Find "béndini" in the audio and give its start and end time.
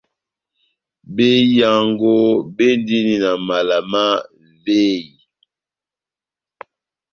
2.55-3.15